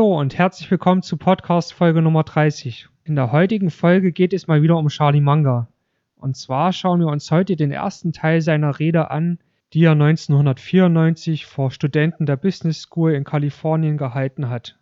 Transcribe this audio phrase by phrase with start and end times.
[0.00, 2.88] und herzlich willkommen zu Podcast Folge Nummer 30.
[3.04, 5.68] In der heutigen Folge geht es mal wieder um Charlie Munger.
[6.16, 9.38] Und zwar schauen wir uns heute den ersten Teil seiner Rede an,
[9.74, 14.78] die er 1994 vor Studenten der Business School in Kalifornien gehalten hat.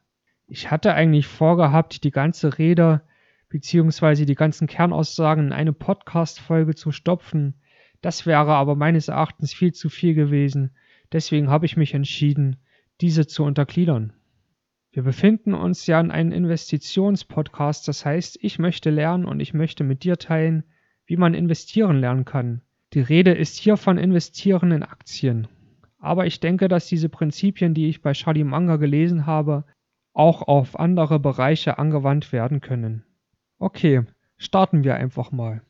[0.46, 3.02] Ich hatte eigentlich vorgehabt, die ganze Rede
[3.48, 4.24] bzw.
[4.26, 7.54] die ganzen Kernaussagen in eine Podcast-Folge zu stopfen.
[8.00, 10.70] Das wäre aber meines Erachtens viel zu viel gewesen.
[11.12, 12.58] Deswegen habe ich mich entschieden,
[13.00, 14.12] diese zu untergliedern.
[14.92, 19.84] Wir befinden uns ja in einem Investitionspodcast, das heißt, ich möchte lernen und ich möchte
[19.84, 20.64] mit dir teilen,
[21.06, 22.62] wie man investieren lernen kann.
[22.92, 25.46] Die Rede ist hier von Investieren in Aktien.
[26.00, 29.64] Aber ich denke, dass diese Prinzipien, die ich bei Charlie Munger gelesen habe,
[30.12, 33.04] auch auf andere Bereiche angewandt werden können.
[33.58, 34.02] Okay,
[34.38, 35.62] starten wir einfach mal.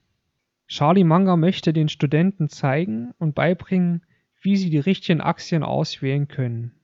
[0.67, 4.03] Charlie Munger möchte den Studenten zeigen und beibringen,
[4.41, 6.80] wie sie die richtigen Aktien auswählen können.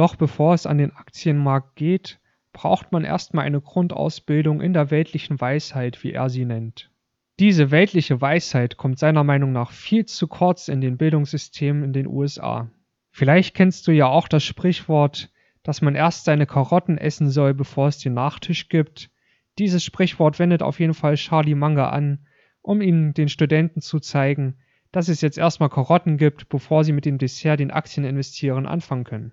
[0.00, 2.20] Doch bevor es an den Aktienmarkt geht,
[2.54, 6.90] braucht man erstmal eine Grundausbildung in der weltlichen Weisheit, wie er sie nennt.
[7.38, 12.06] Diese weltliche Weisheit kommt seiner Meinung nach viel zu kurz in den Bildungssystemen in den
[12.06, 12.70] USA.
[13.10, 15.30] Vielleicht kennst du ja auch das Sprichwort,
[15.62, 19.10] dass man erst seine Karotten essen soll, bevor es den Nachtisch gibt.
[19.58, 22.24] Dieses Sprichwort wendet auf jeden Fall Charlie Munger an,
[22.62, 24.56] um ihnen den Studenten zu zeigen,
[24.92, 29.04] dass es jetzt erstmal Karotten gibt, bevor sie mit dem Dessert den Aktien investieren anfangen
[29.04, 29.32] können.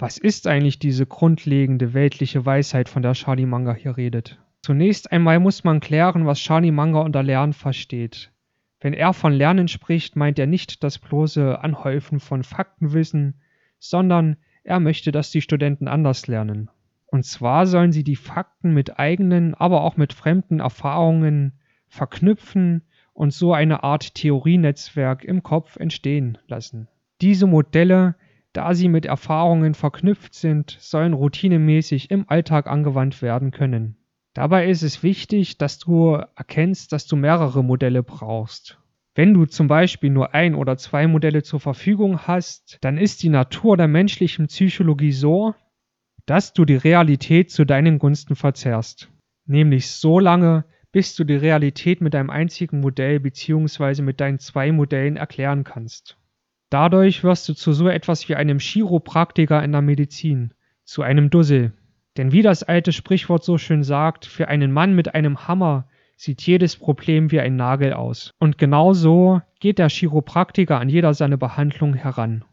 [0.00, 4.38] Was ist eigentlich diese grundlegende weltliche Weisheit, von der Charlie Munger hier redet?
[4.62, 8.30] Zunächst einmal muss man klären, was Charlie Munger unter Lernen versteht.
[8.80, 13.40] Wenn er von Lernen spricht, meint er nicht das bloße Anhäufen von Faktenwissen,
[13.80, 16.70] sondern er möchte, dass die Studenten anders lernen.
[17.06, 21.58] Und zwar sollen sie die Fakten mit eigenen, aber auch mit fremden Erfahrungen
[21.88, 22.82] verknüpfen
[23.14, 26.86] und so eine Art Theorienetzwerk im Kopf entstehen lassen.
[27.20, 28.14] Diese Modelle
[28.58, 33.96] da sie mit Erfahrungen verknüpft sind, sollen routinemäßig im Alltag angewandt werden können.
[34.34, 38.80] Dabei ist es wichtig, dass du erkennst, dass du mehrere Modelle brauchst.
[39.14, 43.28] Wenn du zum Beispiel nur ein oder zwei Modelle zur Verfügung hast, dann ist die
[43.28, 45.54] Natur der menschlichen Psychologie so,
[46.26, 49.08] dass du die Realität zu deinen Gunsten verzerrst.
[49.46, 54.02] Nämlich so lange, bis du die Realität mit einem einzigen Modell bzw.
[54.02, 56.17] mit deinen zwei Modellen erklären kannst.
[56.70, 60.52] Dadurch wirst du zu so etwas wie einem Chiropraktiker in der Medizin,
[60.84, 61.72] zu einem Dussel.
[62.16, 66.42] Denn wie das alte Sprichwort so schön sagt, für einen Mann mit einem Hammer sieht
[66.42, 68.34] jedes Problem wie ein Nagel aus.
[68.38, 72.44] Und genau so geht der Chiropraktiker an jeder seine Behandlung heran.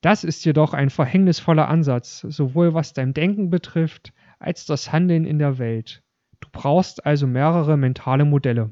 [0.00, 5.40] Das ist jedoch ein verhängnisvoller Ansatz, sowohl was dein Denken betrifft, als das Handeln in
[5.40, 6.02] der Welt.
[6.40, 8.70] Du brauchst also mehrere mentale Modelle.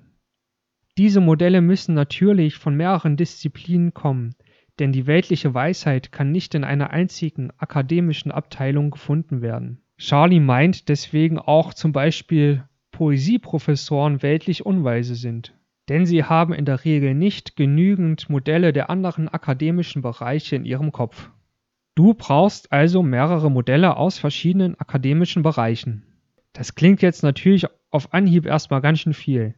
[0.96, 4.36] Diese Modelle müssen natürlich von mehreren Disziplinen kommen,
[4.78, 9.80] denn die weltliche Weisheit kann nicht in einer einzigen akademischen Abteilung gefunden werden.
[9.98, 15.54] Charlie meint deswegen auch zum Beispiel Poesieprofessoren weltlich unweise sind,
[15.88, 20.92] denn sie haben in der Regel nicht genügend Modelle der anderen akademischen Bereiche in ihrem
[20.92, 21.30] Kopf.
[21.94, 26.02] Du brauchst also mehrere Modelle aus verschiedenen akademischen Bereichen.
[26.52, 29.54] Das klingt jetzt natürlich auf Anhieb erstmal ganz schön viel.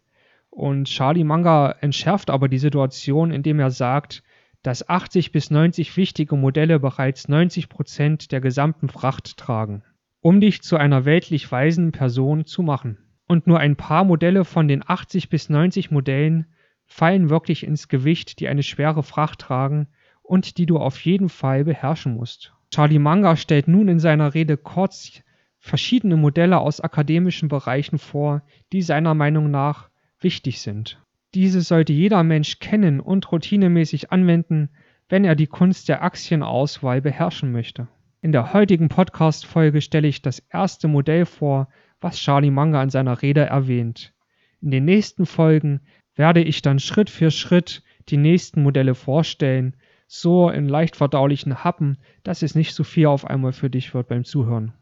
[0.51, 4.23] Und Charlie Manga entschärft aber die Situation, indem er sagt,
[4.69, 9.83] dass 80 bis 90 wichtige Modelle bereits 90 Prozent der gesamten Fracht tragen,
[10.21, 12.99] um dich zu einer weltlich weisen Person zu machen.
[13.27, 16.49] Und nur ein paar Modelle von den 80 bis 90 Modellen
[16.85, 19.89] fallen wirklich ins Gewicht, die eine schwere Fracht tragen
[20.21, 22.53] und die du auf jeden Fall beherrschen musst.
[22.71, 25.23] Charlie Munger stellt nun in seiner Rede kurz
[25.59, 28.43] verschiedene Modelle aus akademischen Bereichen vor,
[28.75, 29.89] die seiner Meinung nach
[30.21, 31.03] wichtig sind.
[31.35, 34.71] Diese sollte jeder Mensch kennen und routinemäßig anwenden,
[35.09, 37.89] wenn er die Kunst der Aktienauswahl beherrschen möchte.
[38.21, 41.69] In der heutigen Podcast-Folge stelle ich das erste Modell vor,
[42.01, 44.15] was Charlie Munger in seiner Rede erwähnt.
[44.61, 45.81] In den nächsten Folgen
[46.15, 49.77] werde ich dann Schritt für Schritt die nächsten Modelle vorstellen,
[50.07, 54.09] so in leicht verdaulichen Happen, dass es nicht so viel auf einmal für dich wird
[54.09, 54.73] beim Zuhören.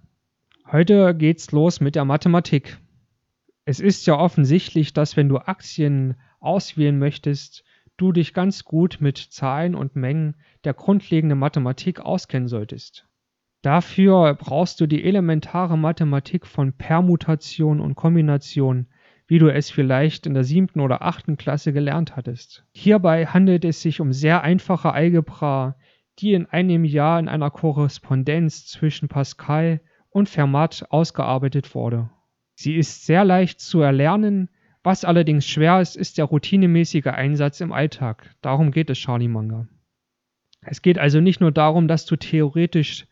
[0.70, 2.78] Heute geht's los mit der Mathematik.
[3.68, 7.64] Es ist ja offensichtlich, dass wenn du Aktien auswählen möchtest,
[7.96, 13.08] du dich ganz gut mit Zahlen und Mengen der grundlegenden Mathematik auskennen solltest.
[13.62, 18.86] Dafür brauchst du die elementare Mathematik von Permutation und Kombination,
[19.26, 22.64] wie du es vielleicht in der siebten oder achten Klasse gelernt hattest.
[22.72, 25.74] Hierbei handelt es sich um sehr einfache Algebra,
[26.20, 29.80] die in einem Jahr in einer Korrespondenz zwischen Pascal
[30.10, 32.10] und Fermat ausgearbeitet wurde.
[32.56, 34.48] Sie ist sehr leicht zu erlernen,
[34.82, 38.34] was allerdings schwer ist, ist der routinemäßige Einsatz im Alltag.
[38.40, 39.68] Darum geht es Charlie Manga.
[40.62, 43.06] Es geht also nicht nur darum, dass du theoretisch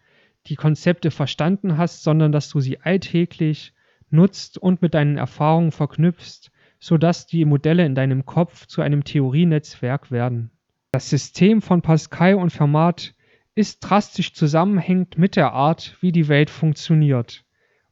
[0.46, 3.74] die Konzepte verstanden hast, sondern dass du sie alltäglich
[4.08, 6.50] nutzt und mit deinen Erfahrungen verknüpfst,
[6.80, 10.50] sodass die Modelle in deinem Kopf zu einem Theorienetzwerk werden.
[10.92, 13.14] Das System von Pascal und Fermat
[13.54, 17.43] ist drastisch zusammenhängend mit der Art, wie die Welt funktioniert.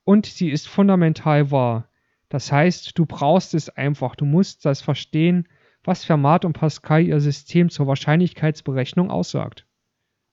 [0.05, 1.89] Und sie ist fundamental wahr.
[2.29, 5.49] Das heißt, du brauchst es einfach, du musst das verstehen,
[5.85, 9.67] was Fermat und Pascal ihr System zur Wahrscheinlichkeitsberechnung aussagt.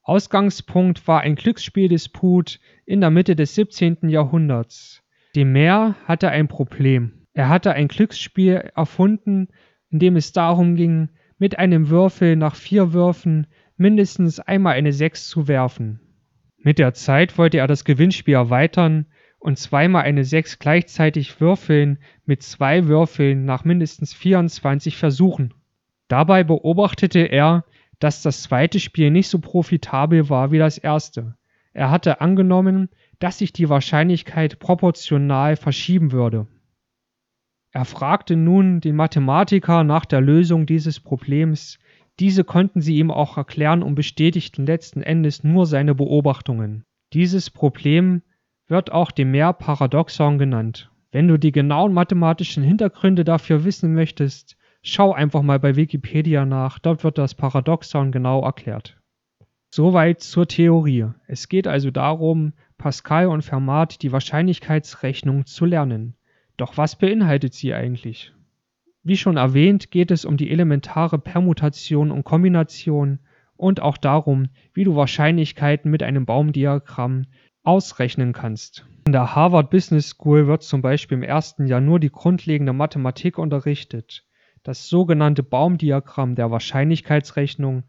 [0.04, 4.10] Ausgangspunkt war ein Glücksspieldisput in der Mitte des 17.
[4.10, 5.04] Jahrhunderts.
[5.36, 7.28] Demer hatte ein Problem.
[7.34, 9.50] Er hatte ein Glücksspiel erfunden,
[9.90, 15.28] in dem es darum ging, mit einem Würfel nach vier Würfen mindestens einmal eine 6
[15.28, 16.00] zu werfen.
[16.58, 19.06] Mit der Zeit wollte er das Gewinnspiel erweitern
[19.40, 25.54] und zweimal eine 6 gleichzeitig würfeln mit zwei Würfeln nach mindestens 24 Versuchen.
[26.08, 27.64] Dabei beobachtete er,
[28.00, 31.36] dass das zweite Spiel nicht so profitabel war wie das erste.
[31.74, 32.90] Er hatte angenommen,
[33.20, 36.48] dass sich die Wahrscheinlichkeit proportional verschieben würde.
[37.72, 41.78] Er fragte nun den Mathematiker nach der Lösung dieses Problems,
[42.20, 46.84] diese konnten sie ihm auch erklären und bestätigten letzten Endes nur seine Beobachtungen.
[47.14, 48.24] Dieses Problem
[48.70, 50.92] wird auch dem Mehr-Paradoxon genannt.
[51.12, 56.80] Wenn du die genauen mathematischen Hintergründe dafür wissen möchtest, Schau einfach mal bei Wikipedia nach,
[56.80, 58.98] dort wird das Paradoxon genau erklärt.
[59.72, 61.08] Soweit zur Theorie.
[61.28, 66.16] Es geht also darum, Pascal und Fermat die Wahrscheinlichkeitsrechnung zu lernen.
[66.56, 68.34] Doch was beinhaltet sie eigentlich?
[69.04, 73.20] Wie schon erwähnt, geht es um die elementare Permutation und Kombination
[73.58, 77.26] und auch darum, wie du Wahrscheinlichkeiten mit einem Baumdiagramm
[77.70, 78.84] ausrechnen kannst.
[79.06, 83.38] In der Harvard Business School wird zum Beispiel im ersten Jahr nur die grundlegende Mathematik
[83.38, 84.26] unterrichtet.
[84.64, 87.84] Das sogenannte Baumdiagramm der Wahrscheinlichkeitsrechnung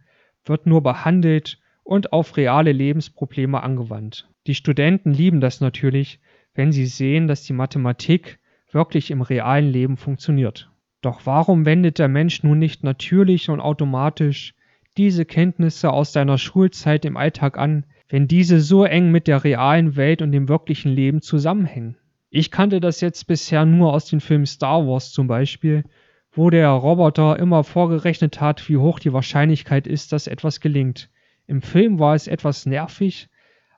[0.44, 4.29] wird nur behandelt und auf reale Lebensprobleme angewandt.
[4.47, 6.21] Die Studenten lieben das natürlich,
[6.53, 8.38] wenn sie sehen, dass die Mathematik
[8.71, 10.71] wirklich im realen Leben funktioniert.
[11.00, 14.55] Doch warum wendet der Mensch nun nicht natürlich und automatisch
[14.99, 19.97] diese Kenntnisse aus seiner Schulzeit im Alltag an, wenn diese so eng mit der realen
[19.97, 21.97] Welt und dem wirklichen Leben zusammenhängen?
[22.29, 25.85] Ich kannte das jetzt bisher nur aus den Filmen Star Wars zum Beispiel
[26.33, 31.11] wo der Roboter immer vorgerechnet hat, wie hoch die Wahrscheinlichkeit ist, dass etwas gelingt.
[31.47, 33.29] Im Film war es etwas nervig,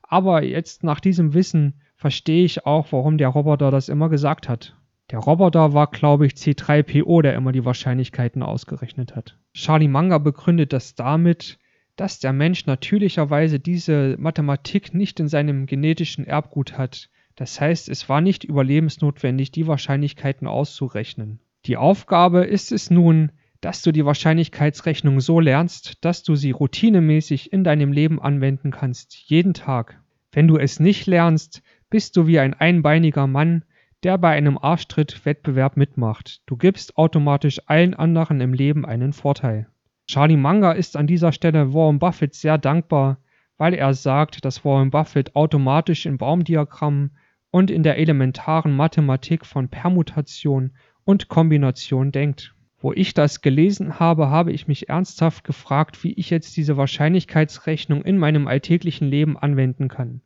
[0.03, 4.77] aber jetzt nach diesem Wissen verstehe ich auch, warum der Roboter das immer gesagt hat.
[5.11, 9.39] Der Roboter war, glaube ich, C3PO, der immer die Wahrscheinlichkeiten ausgerechnet hat.
[9.55, 11.59] Charlie Manga begründet das damit,
[11.97, 17.11] dass der Mensch natürlicherweise diese Mathematik nicht in seinem genetischen Erbgut hat.
[17.37, 21.41] Das heißt, es war nicht überlebensnotwendig, die Wahrscheinlichkeiten auszurechnen.
[21.67, 27.53] Die Aufgabe ist es nun, dass du die Wahrscheinlichkeitsrechnung so lernst, dass du sie routinemäßig
[27.53, 30.01] in deinem Leben anwenden kannst, jeden Tag.
[30.33, 33.65] Wenn du es nicht lernst, bist du wie ein einbeiniger Mann,
[34.03, 36.43] der bei einem Arschtritt-Wettbewerb mitmacht.
[36.47, 39.69] Du gibst automatisch allen anderen im Leben einen Vorteil.
[40.13, 43.17] Charlie Munger ist an dieser Stelle Warren Buffett sehr dankbar,
[43.57, 47.17] weil er sagt, dass Warren Buffett automatisch in Baumdiagrammen
[47.51, 50.73] und in der elementaren Mathematik von Permutation
[51.05, 52.55] und Kombination denkt.
[52.77, 58.03] Wo ich das gelesen habe, habe ich mich ernsthaft gefragt, wie ich jetzt diese Wahrscheinlichkeitsrechnung
[58.03, 60.21] in meinem alltäglichen Leben anwenden kann.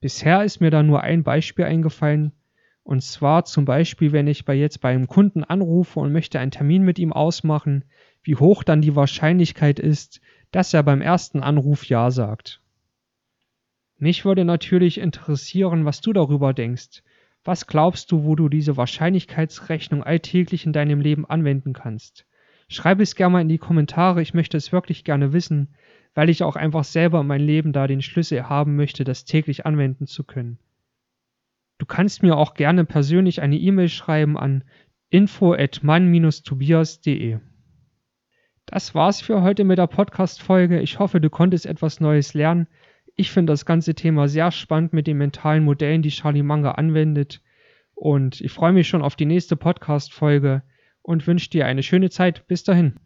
[0.00, 2.32] Bisher ist mir da nur ein Beispiel eingefallen,
[2.82, 6.50] und zwar zum Beispiel, wenn ich bei jetzt bei einem Kunden anrufe und möchte einen
[6.50, 7.84] Termin mit ihm ausmachen,
[8.22, 10.20] wie hoch dann die Wahrscheinlichkeit ist,
[10.50, 12.60] dass er beim ersten Anruf Ja sagt.
[13.98, 17.02] Mich würde natürlich interessieren, was du darüber denkst.
[17.44, 22.26] Was glaubst du, wo du diese Wahrscheinlichkeitsrechnung alltäglich in deinem Leben anwenden kannst?
[22.68, 25.74] Schreib es gerne mal in die Kommentare, ich möchte es wirklich gerne wissen,
[26.14, 29.64] weil ich auch einfach selber in meinem Leben da den Schlüssel haben möchte, das täglich
[29.66, 30.58] anwenden zu können.
[31.78, 34.64] Du kannst mir auch gerne persönlich eine E-Mail schreiben an
[35.10, 37.38] info at mann-tobias.de.
[38.70, 40.80] Das war's für heute mit der Podcast-Folge.
[40.80, 42.68] Ich hoffe, du konntest etwas Neues lernen.
[43.16, 47.40] Ich finde das ganze Thema sehr spannend mit den mentalen Modellen, die Charlie Manga anwendet.
[47.94, 50.62] Und ich freue mich schon auf die nächste Podcast-Folge
[51.00, 52.46] und wünsche dir eine schöne Zeit.
[52.46, 53.00] Bis dahin.